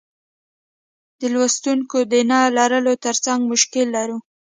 د 1.19 1.21
لوستونکیو 1.33 2.01
د 2.11 2.13
نه 2.31 2.39
لرلو 2.57 2.93
ترڅنګ 3.05 3.39
مشکل 3.51 3.85
لرو. 3.97 4.17